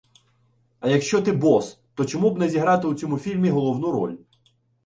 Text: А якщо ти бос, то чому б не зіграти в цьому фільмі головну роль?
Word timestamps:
А 0.79 0.89
якщо 0.89 1.21
ти 1.21 1.31
бос, 1.31 1.79
то 1.95 2.05
чому 2.05 2.31
б 2.31 2.37
не 2.39 2.49
зіграти 2.49 2.87
в 2.87 2.95
цьому 2.95 3.17
фільмі 3.17 3.49
головну 3.49 3.91
роль? 3.91 4.15